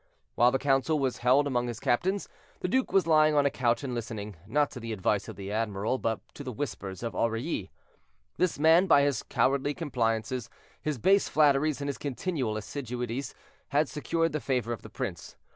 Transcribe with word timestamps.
While 0.33 0.49
the 0.49 0.57
council 0.57 0.97
was 0.97 1.17
held 1.19 1.45
among 1.45 1.67
his 1.67 1.79
captains, 1.79 2.27
the 2.61 2.67
duke 2.67 2.91
was 2.91 3.05
lying 3.05 3.35
on 3.35 3.45
a 3.45 3.51
couch 3.51 3.83
and 3.83 3.93
listening, 3.93 4.35
not 4.47 4.71
to 4.71 4.79
the 4.79 4.91
advice 4.93 5.27
of 5.27 5.35
the 5.35 5.51
admiral, 5.51 5.99
but 5.99 6.21
to 6.33 6.43
the 6.43 6.51
whispers 6.51 7.03
of 7.03 7.13
Aurilly. 7.15 7.69
This 8.37 8.57
man, 8.57 8.87
by 8.87 9.03
his 9.03 9.21
cowardly 9.21 9.75
compliances, 9.75 10.49
his 10.81 10.97
base 10.97 11.29
flatteries, 11.29 11.81
and 11.81 11.87
his 11.87 11.99
continual 11.99 12.57
assiduities, 12.57 13.35
had 13.69 13.87
secured 13.87 14.31
the 14.31 14.39
favor 14.41 14.73
of 14.73 14.81
the 14.81 14.89
prince. 14.89 15.35